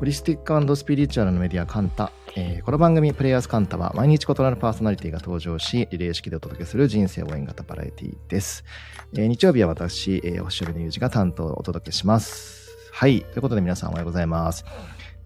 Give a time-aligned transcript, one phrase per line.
[0.00, 8.64] ホリスティックスピリチュアルのメディアカンタ、えー、この番組プレイヤーズカンタは毎日異なるパーソナリティが登場し、リレー式でお届けする人生応援型バラエティです。
[9.12, 12.70] えー、日曜日は私、えー、星寄りのゆうじが担当をお届けします。
[12.94, 13.20] はい。
[13.20, 14.64] ということで皆さんおはようございます。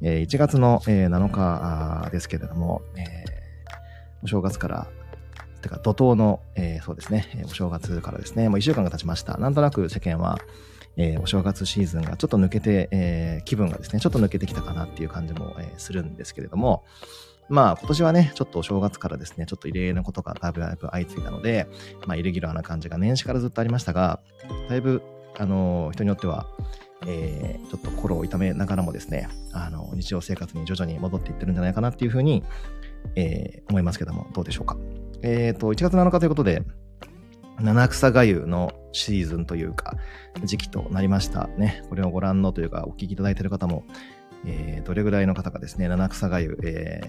[0.02, 4.88] えー、1月の、えー、7日ですけれども、えー、お正月から、
[5.62, 9.38] てか怒涛の、えー、そうですね、お正月からですね、もう1週間が経ちました。
[9.38, 10.40] なんとなく世間は、
[10.96, 16.84] えー、お正月シーズンがちょっと抜けて、えー、気分がですね、ちょっと抜けてきたかなっていう感じも、えー、するんですけれども、
[17.48, 21.66] まあ今年はね、ちょっとお正月からですね、ちょっと異例なことがだいぶ相次いだので、
[22.06, 24.20] まあイレギュラーな感じが年始からずっとありましたが、
[24.68, 25.02] だいぶ、
[25.38, 26.46] あの、人によっては、
[27.06, 32.42] えー、ちょっと心を痛めながらもですね、あの、日常生活に徐々に戻っていってるんじゃないかなっていうふうに、
[33.16, 34.76] えー、思いますけども、どうでしょうか。
[35.22, 36.62] えっ、と、1月7日ということで、
[37.60, 39.96] 七草がゆのシーズンというか、
[40.44, 41.82] 時期となりましたね。
[41.88, 43.84] これをご覧のというか、お聞きいただいている方も、
[44.46, 47.00] えー、どれぐらいの方がですね、七草がゆ、え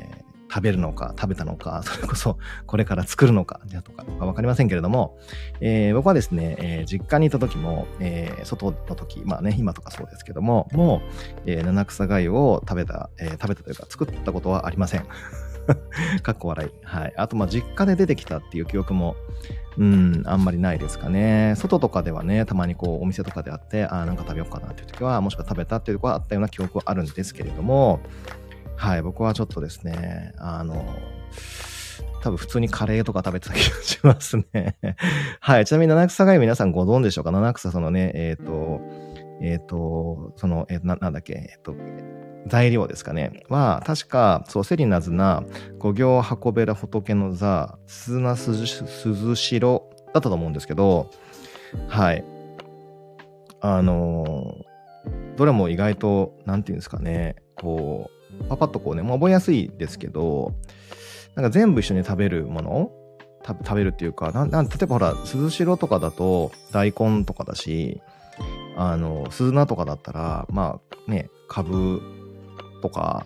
[0.47, 5.17] ー、食べるのか、食べたのか、それこそ、これから作るのか、じゃとか、わかりませんけれども、
[5.59, 11.01] えー、僕はですね、えー、実家にいた時も、えー、外の時、まあね、今とかそうですけども、も
[11.37, 15.05] う、えー、七草がゆを食べた、えー、食べたというか、作ったことはありません。
[16.23, 16.71] かっこ笑い。
[16.83, 17.13] はい。
[17.15, 19.15] あと、まあ、実家で出てきたっていう記憶も、
[19.77, 21.53] うん、あんまりないですかね。
[21.57, 27.99] 外とかではね、たまにこう、お店とかであって、ああなんか食べようかなっていう時は、もしくは食べたっていうとこはあったような記憶はあるんですけれども、
[28.75, 30.85] はい、僕はちょっとですね、あの、
[32.21, 34.77] 多分普通にカレーとか食べてた気がしますね。
[35.39, 35.65] はい。
[35.65, 37.31] ちなみに七草がゆ皆さんご存知でしょうか？
[37.31, 38.81] 七草そのね、えっ、ー、と、
[39.41, 41.75] えっ、ー、と、その、えー、な、なんだっけ、えっ、と、
[42.47, 43.43] 材料ですかね。
[43.49, 45.43] は、確か、そう、セリナズな、
[45.79, 51.09] 五行運べら仏の座、鈴名鈴代だったと思うんですけど、
[51.87, 52.23] はい。
[53.61, 54.57] あの
[55.37, 58.09] どれも意外と、なんていうんですかね、こ
[58.41, 60.53] う、パパッとこうね、もう覚えやすいですけど、
[61.35, 62.91] なんか全部一緒に食べるもの
[63.45, 68.01] 食べるっていうか、なな例えばほら、鈴代とかだと大根とかだし、
[68.77, 72.01] あの、鈴菜とかだったら、まあね、株
[72.81, 73.25] とか、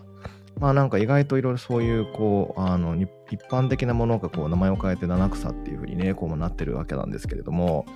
[0.58, 3.08] まあなんか意外といろいろそういう、こう、あの、一
[3.50, 7.86] 般的なものがこう名前を変えて七草っていう風にね、こうなってるわけなんですけれども、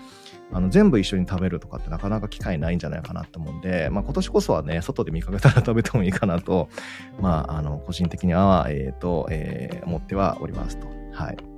[0.53, 6.69] あの、全部一緒に食べるとかってなかなか機会ないんじゃないかなと思うんで、まあ今年こそはね、外で見かけたら食べてもいいかなと、
[7.21, 10.87] まあ、あの、個人的には、えっ、と、えー、思ってはおりますと。
[11.13, 11.54] はい。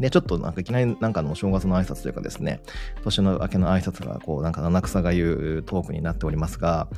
[0.00, 2.60] で、ちょっとなんかいきなりなんかの正月の挨拶というかですね、
[3.02, 6.88] 年の明けの挨拶がこうなんか七草が言うトークになっておりますが、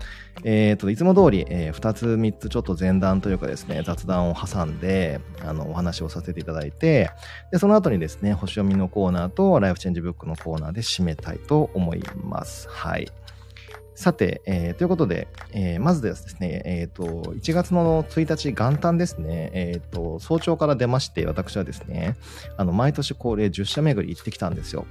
[0.45, 7.11] えっ、と、いつも通り、えー、2つ3つちょっと前段というかですね、雑談を挟んで、あの、お話をさせていただいて、
[7.53, 12.69] で、その後にですね、星読みのコーナーとライフチェンジブックのコーナーで締めたいと思います。
[12.69, 13.11] はい。
[14.01, 22.17] さて、えー、ということで、えー、まずですね、えっ、ー、と、1月の1日元旦ですね、えっ、と、早朝から出まして、私はですね、
[22.57, 24.87] あの、毎年恒例10社巡り行ってきたんですよ。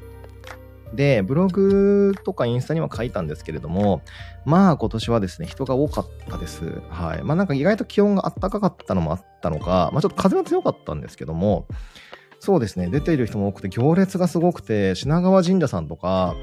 [0.94, 4.03] で、ブログとかインスタには書いたんですけれども、
[4.46, 6.79] まあ今年はですね、人が多かったです。
[6.91, 7.23] はい。
[7.23, 11.66] まあなんか意外と気温が暖かかったのもあったのか、まあちょっと風が強かったんですけども、
[12.40, 16.35] そうですね、出ている人も多くて、行列がすごくて、品川神社さんとか、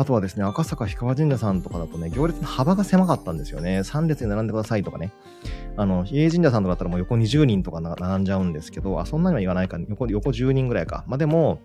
[0.00, 3.80] あとはですね、赤坂氷川神社さんとかだとね、行列の幅が狭かったんですよね。
[3.80, 5.12] 3列に並んでくださいとかね。
[5.76, 11.04] あの、比叡神社さんとかだったらもう横20人とか並んじゃうんですけど、あ、そんなには言わないか、横、横10人ぐらいか。
[11.06, 11.60] まあ、でも、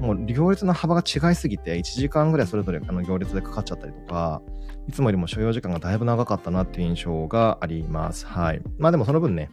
[0.00, 4.42] もう行列の幅が違いすぎて、1時間ぐらいそれぞれあの行列でかかっちゃったりとか、
[4.88, 8.26] いつもよりも所要時間がだいぶ長かったなっていう印象があります。
[8.26, 8.62] はい。
[8.78, 9.50] まあでもその分ね、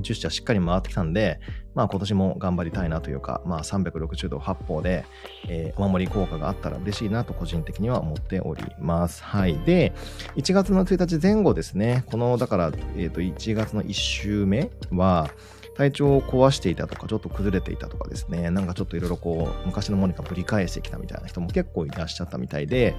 [0.00, 1.40] 10社しっかり回ってきたんで、
[1.74, 5.04] まあ今年も頑張りたいなというか、まあ360度八方で、
[5.48, 9.22] えー、お守り効果があったら嬉しいなと個人的には思っております。
[9.22, 9.58] はい。
[9.60, 9.92] で、
[10.36, 15.30] 1月の1日前後ですね、この、だから、えっ、ー、と、1月の1週目は、
[15.78, 22.96] 体調を壊していたとか、ちょっと崩れていたとかですね、なんかちょっといろいろこう、昔のものがぶり返してきたみたいな人も結構いらっしゃったみたいで、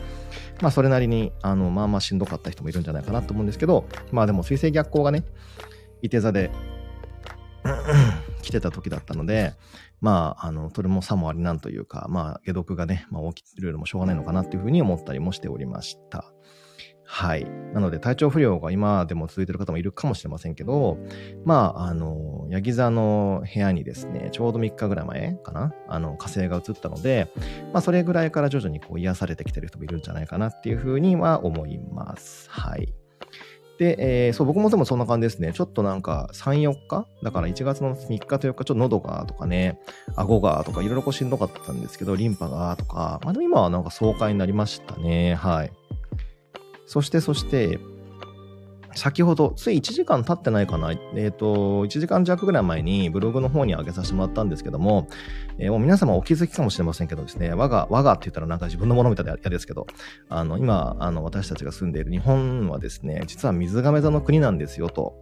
[0.61, 5.25] まあそれなりに、あの、まあまあしんどかった人もいるんじゃないかなと思うんですけど、まあでも水星逆行がね、
[6.01, 6.51] いて座で
[8.41, 9.53] 来てた時だったので、
[10.01, 16.25] まあ、あの、それもさもありなんというか、まあ、解毒がね、まあ、起きてるよりもしょうがないのかなっていうふうに思ったりもしておりました。
[17.11, 17.45] はい。
[17.73, 20.99] なので、体調不良が今でも続いてる方もいるかもしれませんけど、
[21.43, 27.31] まあ、あの、ヤギ座の部屋にですね、ちょうど3日ぐらい前かな、あの、火星が移ったので、
[27.73, 32.47] まあ、それぐらいから徐々にこう癒されてきてる人もいるんじゃないかなっていうふうには思います。
[32.51, 32.93] はい。
[33.79, 33.95] で、
[34.27, 35.53] えー、そう、僕もでもそんな感じですね。
[35.53, 39.79] ちょっとなんか3、4日だから1月の3日と4日、ちょっと喉がとかね、
[40.17, 45.35] 顎がとかいろいろこうしんどかったんですけど、リンパがとか、まあでも今はなんか爽快になりましたね。
[45.35, 45.71] はい。
[46.85, 47.79] そして、そして、
[48.95, 55.07] 先ほど、つい1時間経ってないかな、えっ、ー、と、1時間弱ぐらい前にブログの方に上げさせてもらったんですけども、
[55.57, 59.87] えー、もう皆様お気づきかもしれませんけどですね、我が、我がって言ったらなんか自分のものみたいで嫌ですけど、
[60.29, 65.15] あの、今、あの、私たちが住んでいる日本はですね、実は水亀座の国なんですよと。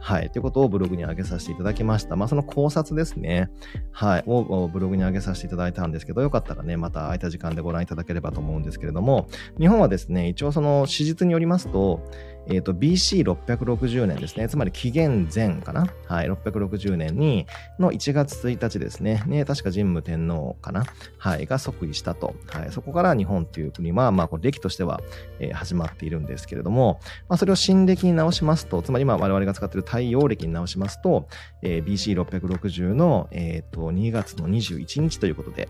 [0.00, 0.30] はい。
[0.30, 2.14] ということをブログに上げさせていただきました。
[2.16, 3.50] まあ、その考察ですね。
[3.90, 4.24] はい。
[4.26, 9.28] をブログに上げさせていただいたんですけど、よかったらね、また空いた時間でご覧いただければと思うんですけれども、
[9.58, 12.00] 日本はですね、一応その史実によりますと、
[12.48, 14.48] えっ、ー、と、BC660 年ですね。
[14.48, 17.46] つまり紀元前かなはい、660年に、
[17.78, 19.22] の1月1日ですね。
[19.26, 20.84] ね、確か神武天皇かな
[21.18, 22.34] はい、が即位したと。
[22.46, 25.00] はい、そこから日本という国は、まあ、これ歴としては、
[25.38, 31.28] えー、始まっているんですけれども、まあ、それを新暦に直しますと、つまり今我々が使っている太陽暦に直しますと、
[31.62, 35.68] えー、BC660 の、えっ、ー、と、2月の21日ということで、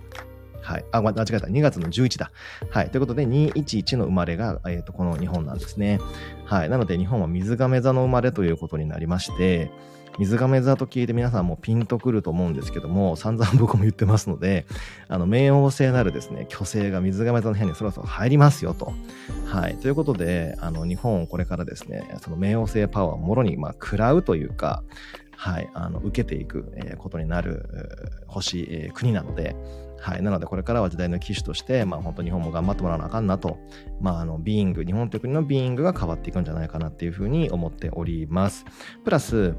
[0.63, 0.85] はい。
[0.93, 1.47] あ、間違えた。
[1.47, 2.31] 2月の11だ。
[2.71, 2.91] はい。
[2.91, 6.01] ということで、211の生まれが、えっ、ー、と、この日本なんですね。
[6.45, 6.69] はい。
[6.69, 9.71] なので、日本は水亀座の生まれということになりまして、
[10.19, 14.67] 水亀座と聞いて皆さんもピンとくると思うんですけども、散々僕も言ってますので、
[15.07, 18.93] あの、冥王星なるですね、巨星が水亀座の部屋にそろそろ入りますよと。
[19.47, 19.77] はい。
[19.77, 24.83] ということで、あの、日本をこれからですね、その冥王星パワーをもろに、まあ、食らうというか、
[25.37, 27.69] はい、あの、受けていく、ことになる、
[28.27, 29.55] 星、国なので、
[30.01, 30.23] はい。
[30.23, 33.59] なので、これからは時代の機種として、まあ、本当日本も頑張ってもらわなあかんなと、
[34.01, 38.65] まあ、あの、ビーイング、日本という国のビーイングが変わっていくんじゃないかなっていうふうに思っております。
[39.05, 39.55] プラス、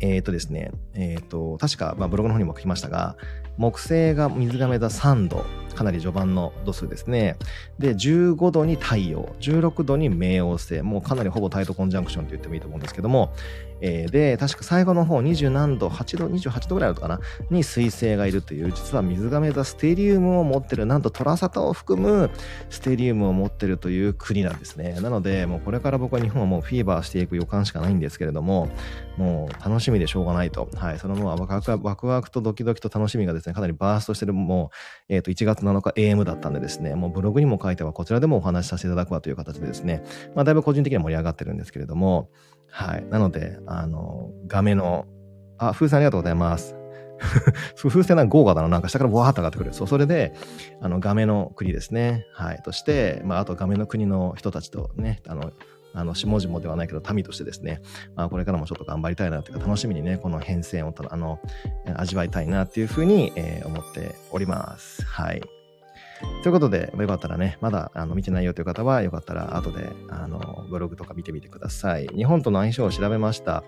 [0.00, 3.16] えっ、ー、とですね、えっ、ー、と、確か、まあ、ブログの方にも書きましたが、
[3.56, 7.36] 木星が水亀座3度、かなり序盤の度数ですね。
[7.78, 13.32] で、15度に太陽、16度に冥王星、もうかなりほぼタイトコンジャンクションと言ってもいいと思うんですけども、
[13.80, 17.20] えー、で、確か最後の方20何度、8度、28度ぐらいあるのかな？
[17.50, 22.30] に水星がいるという、実は水亀座ステリウムを持ってる、なんとトラサタを含む
[22.70, 24.98] ステリウムを持ってるという国なんですね。
[25.00, 28.68] なので、もうこれから僕は日本はもうフィーバーしていく予感しかないんですけれども、
[29.16, 30.68] もう楽しみでしょうがないと。
[30.74, 30.98] はい。
[30.98, 34.70] そのもうワクワクワクとドキドキと楽しみがですね、かなりバーストしてる、も
[35.08, 40.02] う、えっ、ー、と、1月7日 AM だったんでですね、もうブログにも書いてはこちらでもお話しさせていただくわという形でですね、
[40.34, 42.30] まあ、だいぶ個人的には盛り上がってるんですけれども、
[42.70, 43.06] はい。
[43.08, 45.06] なので、あの、画面の、
[45.58, 46.74] あ、風船ありがとうございます。
[47.76, 48.68] 風船なんか豪華だな。
[48.68, 49.72] なんか下からボワーッと上がってくる。
[49.72, 50.34] そう、それで、
[50.80, 52.26] あの、画面の国ですね。
[52.32, 52.62] はい。
[52.62, 55.52] として、まあ、あと画面の国の人たちとね、あの、
[55.94, 57.80] あの、下々ではないけど、民としてですね、
[58.16, 61.40] まあ、これからもちょっと頑張りたいなというか、楽しみにね、この変遷を、あの、
[61.96, 65.04] 味わいたいなっていうふうに、えー、思っております。
[65.04, 65.63] はい。
[66.44, 72.06] ということで、よかったらね、まだあの見てないよという方は、よかったら後であのブログとか見てみてください。
[72.08, 73.64] 日本との相性を調べました。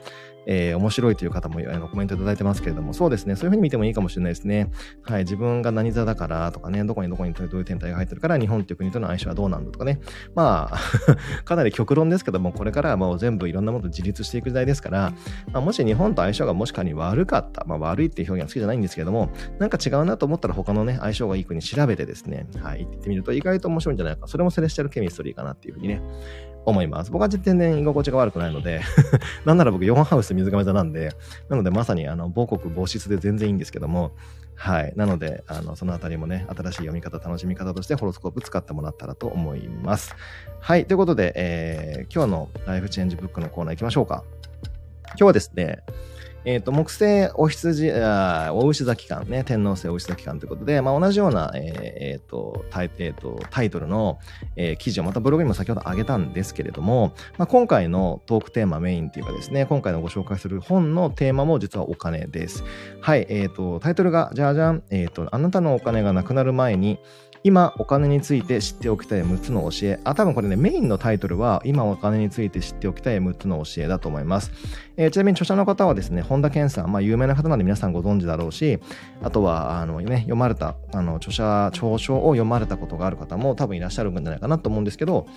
[0.47, 4.71] えー、面白いという方もあのコメントいただいてますけれども、そうですね、そういうふうに見てもいいかもしれないですね。
[5.03, 10.01] はい、自分が何座だからとかね、どこにどこにどういう天体が入ってるから、日本という国との相性はどうなんだとかね。
[10.35, 10.79] まあ、
[11.45, 15.13] かなり極論ですけども、これからはもう全部いろんなものと自立していく時代ですから、
[15.53, 24.27] まあ、もし日本と相性がもし仮に悪かった、まあ悪いっていう表現は好きじゃないんですけども、なんか違うなと思ったら他のね、相性がいい国調べてですね、はい、行ってみると意外と面白いんじゃないか。
[24.27, 26.03] それもセレスチャルケミストリーかなっていうふうにね、
[26.65, 27.11] 思います。
[27.11, 28.81] 僕は全然居心地が悪くないので
[29.47, 31.11] なんなら僕4ハウス水亀座なんで、
[31.49, 34.13] なのでまさにあの母国母室で全然いいんですけども、
[34.57, 34.93] はい。
[34.97, 40.17] なので、あの、そのあたりもね、新しい読み方、楽しみ方としてホロスコープ使ってもらったらと思います。
[40.61, 40.87] はい。
[40.87, 44.25] ということで、えー、今日のライフチェンジブックのコーナー行きましょうか。
[45.09, 45.83] 今日はですね、
[46.47, 54.21] えっ、ー、と、木星お羊、あお牛座期間ね、天皇星お牛座期間ということで、まあ、同じような、え、ー、えー、と、タイえー、とタイトルの、
[54.55, 62.63] えー、記事をまたブログにも先ほど上げたんですけれども、まあ、今回のトークテーマメインっていうかですね、今回のご紹介する本のテーマも実はお金です。
[63.01, 67.01] はい、えっ、ー、と、タイトルが、じゃあじゃん、えっ、と、あなたのお金がなくなる前に、
[67.47, 70.01] 今お金について知っておきたい6つの教え。
[70.03, 74.51] あ、多分これね、メインのタイトルは、今お金について知っておきたい6つの教えだと思います。
[74.97, 78.81] えー、ちなみに著者の方はですね、本田健さん、まあ有名な方なんで皆さんご存知だろうし、
[79.23, 85.29] あとは、あのね、読まれた、あの、著者、長書を読まれたことがある方も多分いらっしゃるんじゃないかなと思うんですけど、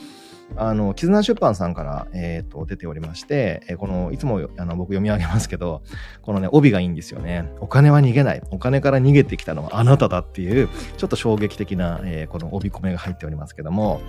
[0.56, 5.82] あの、絆出版さんから、えっ、ー、と、出ておりまして、えー、この、いつもあの僕読み上げますけど、
[6.22, 7.50] このね、帯がいいんですよね。
[7.60, 8.42] お金は逃げない。
[8.52, 14.02] お金から逃げてきたのはあなただっていう、ちょっと衝撃的な、えー、この帯込めが入っておりますけども、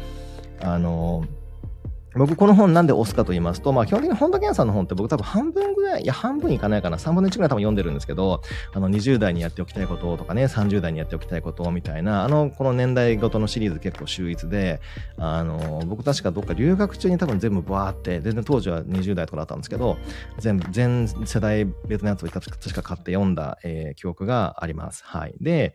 [0.60, 1.24] あの
[2.14, 8.42] 僕この本なんで押すかと言いますと、まあ基本的に本田健さんの本って僕多分半分ぐらい、いや半分いかないかな、3分の1ぐらい多分読んでるんですけど、
[8.74, 14.80] あの20代にやっておきたいこととかね、30代にやっておきたいことみたいな、あの、この年代ごとのシリーズ結構秀逸で、
[15.18, 19.96] あの、僕確かどっか留学中に多分全部バーって、全然当時は20代とかだったんですけど、
[20.38, 25.04] 全部、全世代別のやつを確か買って読んだ、えー、記憶があります。
[25.04, 25.34] はい。
[25.40, 25.74] で、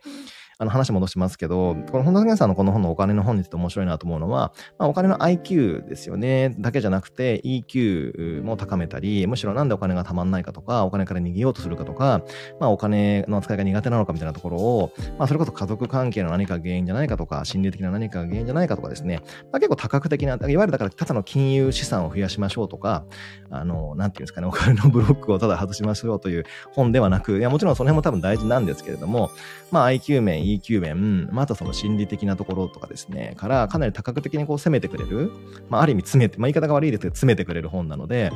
[0.58, 6.54] あの話戻しますけど、この本田健さんのこの本のお金の本について面白いなと思うのは、まあ、お金の IQ ですよね。
[6.58, 12.22] だけじゃなくて EQ も高めたり、むしろなんでお金がたまんないかとか、お金から逃げようとするかとか、
[12.58, 19.20] まあ、お金の扱いが苦手なのかみたいなところを、まあ、それこそ家族関係の何か原因じゃないかとか、心理的な何かが原因じゃないかとかですね、
[19.52, 23.04] まあ、結構多角的な、いわゆるだからただの金融資産を増やしましょうとか、
[23.50, 29.30] あの、なんていうんですかね、お金のブロックをただ外しましょうという本ではなく、いや、もちろんその辺も多分大事なんですけれども、
[29.70, 35.30] まあ IQ 面、EQ 面、まあ、あとその心理的なところとかですね、からかなり多角的にこう攻めてくれる、
[35.68, 38.30] まあある意味詰めて、まあ言い方が悪いですけど、詰めてくれる本なので、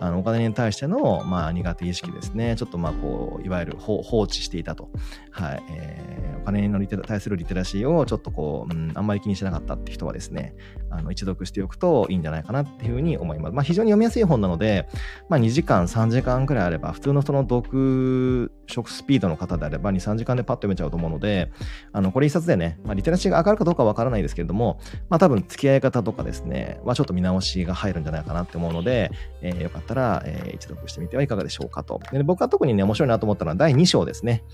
[0.00, 4.90] あの、お金に対しての、まあ苦手意識ですね、ちょっとまあこう、いわゆる放置していたと。
[5.30, 5.62] はい。
[5.70, 10.54] えー、お金のリテ対するリテラシーをちょっとこう、うん、あんまり気にしなかったって人はですね、
[10.90, 13.52] あの、一読しておくといいんじゃないかなっていうふうに思います。
[13.54, 14.88] まあ非常に読みやすい本なので、
[15.28, 21.50] まあ2時間、3時間くらいあれば、普通のその読書スピードの方であれば2、3時間でパッと読めちゃうと思うので、
[21.92, 29.10] あの、これ一冊でね、まあ、リテラシーが上がるかどうかわからないですけれども、まあ、多分付き合い方とかですね、はちょっと見直しが入るんじゃないかなって思うので、
[29.42, 32.00] えー、よかったら、えー、一読してみてはいかがでしょうかと。
[32.12, 34.44] で僕は特にね、面白いなと思ったのは第2章ですね。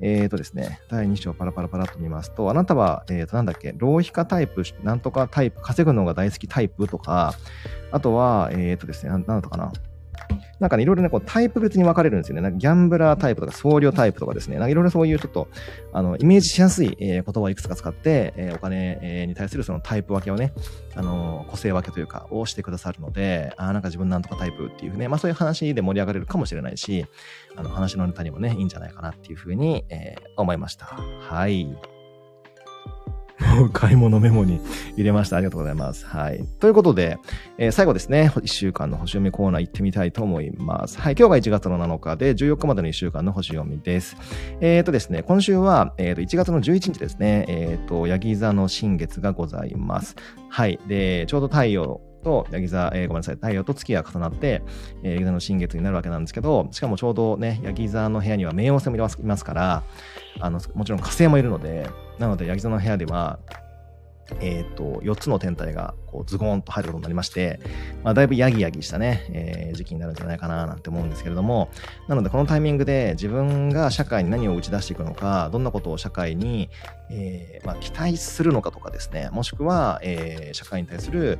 [0.00, 7.34] えっ、ー、とですね、第2章パラパラパラと見ますと、あなたは、えっ、ー、と、なんだっけ、浪費家タイプ、なんとかタイプ、稼ぐのが大好きタイプとか、
[7.92, 9.72] あとは、えっ、ー、とですね、なんだったかな。
[10.58, 12.40] なんかね、いろいろね、こうタイプ別に分かれるんですよね。
[12.40, 14.56] なんかギャンブラータイプとか、僧侶タイプとかですね。
[14.56, 15.48] なんかいろいろそういうちょっと、
[15.92, 20.54] あの、イメージしやすい、えー、言葉をいくつか使って、えー、お金、えー、に対するそのタイプ分けをね、
[20.94, 27.06] あの、個性分けというか、をしてくださるので、ああなんか自分なんとかタイプっていうね、まあそういう話で盛り上がれるかもしれないし、
[27.54, 30.86] あの、話のネタにもね、いいんじゃないかなっていうふうに、えー、思いました。
[30.86, 31.95] はい。
[33.40, 34.60] も う買い物メモに
[34.94, 35.36] 入れました。
[35.36, 36.06] ありがとうございます。
[36.06, 36.44] はい。
[36.58, 37.18] ということで、
[37.58, 40.98] えー、最後ですね、1週間の星読みコーナー行ってみたいと思います。
[41.00, 41.16] はい。
[41.18, 44.16] 今日が1月の7日で、14日までの1週間の星読みです。
[44.60, 50.16] えっ、ー、とですね、今週は、え、ー、と、1月の11日ですね、えっ、ー、と、ヤギ座の新月がございます。
[50.48, 50.78] はい。
[50.88, 54.62] で、ちょうど太陽と、ヤギ座、えー、ごめんなさい、太陽と月が重なって、
[55.02, 59.82] えー、ヤギ座の新月になるわけなんですけど、しかもちょうどね、ヤギ座の部屋には冥王星もいますから、
[60.40, 61.88] あの、もちろん火星もいるので、
[62.18, 63.38] なので、ヤギ座の部屋では、
[64.40, 67.60] えっ、ー、と、4つの天体がこうズゴーンと入ることになりまして、
[68.02, 71.70] まあ、だいぶヤギヤギしたね、えー、時期になるんじゃないかななんて思うんですけれども、
[72.08, 76.70] なのでこのタイミングで自分が社会に何を打ち出していくのか、どんなことを社会に、
[77.10, 81.38] えー、まあ、期待するのかとかですね、もしくは、え社会に対する、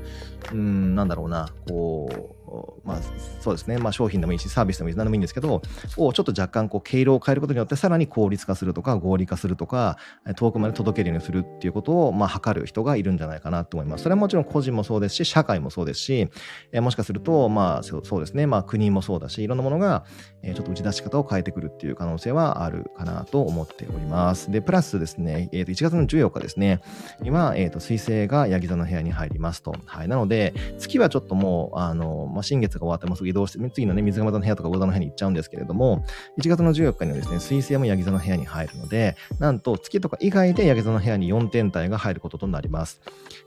[0.52, 2.35] うん、なんだろうな、こう、
[2.84, 3.00] まあ、
[3.40, 5.62] そうですね、まあ、商品でもいいし、サービスでもいい、何でもいいんですけど、
[5.96, 9.98] をちょっと若干こう経路を変えることによって、さらに効率化するとか、合理化するとか、
[10.36, 14.04] 遠くまで届けるようにするっていうことを、まあ、測る人がいるんじゃないかなと思います。
[14.04, 16.28] それはもちろん個人もそうですし、社会もそうですし、
[16.72, 20.04] えもしかすると、まあそ、うですね、まあ、国もそうだし、いろんなものが、
[20.42, 24.50] ちょっと打ち出し方を変えてくるっていう可能性はあるかなと思っております。
[24.50, 26.80] で、プラスですね、えー、と1月の14日ですね、
[27.24, 29.74] 今、えっ、ー、と、水星がヤギ座の部屋に入りますと。
[29.86, 30.08] はい。
[30.08, 36.04] なので、月はちょっともう、あの、まあ、新月が終わってもうすぐ移動して、次のね、水亀座の部屋とか魚座の部屋に行っちゃうんですけれども、
[36.38, 43.00] 1月の14日にはですね、水星もヤギ座の部屋に入るので、なんと月とか以外でヤギ座の部屋に4天体が入ることとなります。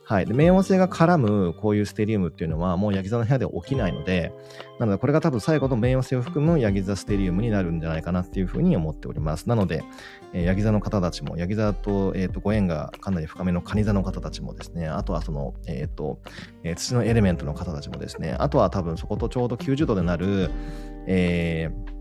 [0.09, 0.25] はい。
[0.25, 4.33] で、冥王星が絡むこういうステリウムっていうのはもうヤギ座の部屋で起きないので、
[4.79, 9.47] なのでこれが多分最後の冥王星を含むヤギ座ステリウムになるんじゃないかなっていうふうに思っております。
[9.47, 9.83] なので、
[10.33, 16.19] えー、ヤギ座の方たちも、ヤギ座と,、えーと、ご縁がかなり深めのカニ座の方たちもですね、あとはその、えっ、ー、と、
[16.63, 20.49] えー、土のエレメントの方たちもですね、あとは多分そことちょうど90度でなる、
[21.05, 21.98] えー、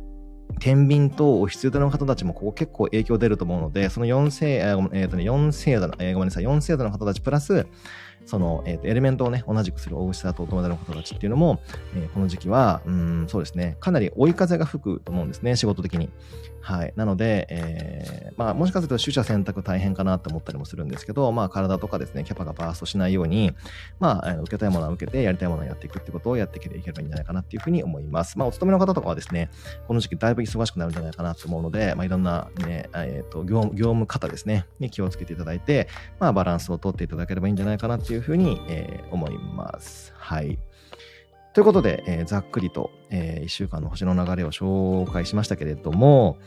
[0.59, 7.67] 天秤とお必要の方たちもここ結構影響出ると思うので、その4世、えー、えー、とね、4星座の、えー、ごめんなさい、4星座の方たちプラス、
[8.29, 11.61] その、えー、とエレメントをね、同じくする大牛座とお友達の方たちっていうのも、
[11.97, 16.11] えー、この時期は、うん、そうですね、かなり追い風が吹くと思うんですね、仕事的に。
[16.61, 16.93] はい。
[16.97, 23.55] なので、えー、まあ、もしかすると取捨選択大変かなと思ったりもするんですけど、まあ、体とかですね、キャパがバーストしないように、
[23.99, 28.39] まあ、受けたいものは受けて、やりたいものはやっていくってことをやっていければいいんじゃないかなっていうふうに思います。
[28.39, 29.49] まあ、お勤めの方とかはですね、
[29.87, 35.89] この時期だいぶ忙しくなるんじゃないかなと思うので、まあ、いろんなね、えっ、ー、と業、業務方ですね、に気をつけていただいて、
[36.21, 40.13] まあ、バランスをとっていただければいいんじゃないかなっていういうふうに、えー、思います。
[40.17, 40.59] はい。
[41.55, 46.39] ということで、えー、ざっくりと、えー、1週間の星の流れを紹介しましたけれども、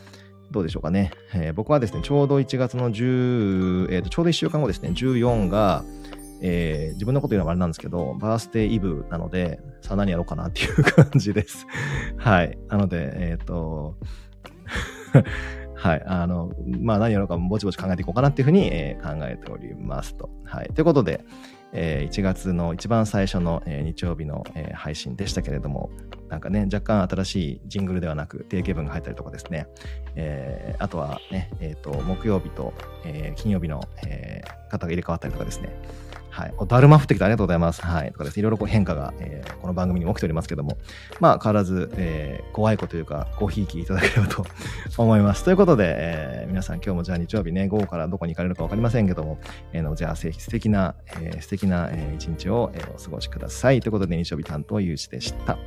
[0.52, 1.12] どうでしょうかね。
[1.34, 5.84] えー、僕はですね、ちょうど1月の10、えー、ちょうど1週間後ですね、14が、
[6.42, 11.68] えー、自分のこと言うのはあれなんですけど、バースデーイブなので、さあ何やろうかなっていう感じです。
[12.18, 12.58] はい。
[12.68, 13.96] なので、えっ、ー、と、
[15.76, 16.04] はい。
[16.06, 20.30] あの、まあ何やろうかぼちぼち考えていこうかなっていうふうに、えー、考えておりますと。
[20.44, 20.70] はい。
[20.74, 21.24] ということで、
[21.74, 25.90] えー1月の一番最初の、えー日曜日の、えー配信でしたけれども、
[26.30, 29.68] なんかね、若干新しいジングルではなく定型文が入ったりとかですね、
[30.16, 32.74] えーあとはね、えっ、と、木曜日と、
[33.06, 35.70] えー金曜日の、えー方が入れ替わったりとかですね、
[36.32, 36.54] はい。
[36.58, 37.82] おだるま降ってきたありがとうございます。
[37.86, 38.12] はい。
[38.12, 38.40] とかです。
[38.40, 40.78] いろいろこう変化が、えーこの番組にも起きておりますけども、
[41.20, 44.44] まあ変わらず、えー、怖い子というか、ごひいきいただければと
[44.98, 45.44] 思います。
[45.44, 49.38] ということで、えー皆さん今日もじゃあ日曜日ね、午後からどこに行かれるかわかりませんけども、
[49.74, 53.80] えーのじゃあぜひ素敵な、えー素敵な、えー一日を、えーお過ごしください。
[53.82, 55.58] ということで、日曜日担当、ゆうじでした。